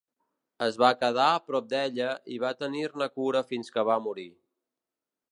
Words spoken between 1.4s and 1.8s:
prop